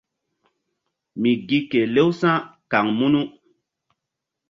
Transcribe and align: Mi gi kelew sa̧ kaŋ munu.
Mi 1.21 1.31
gi 1.47 1.59
kelew 1.69 2.09
sa̧ 2.19 2.35
kaŋ 2.71 2.87
munu. 2.97 3.21